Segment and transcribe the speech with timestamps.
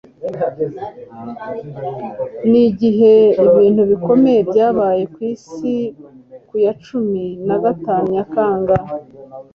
[2.49, 3.15] Ni ibihe
[3.55, 5.75] bintu bikomeye byabaye ku isi
[6.47, 8.75] ku ya cumi nagatatu Nyakanga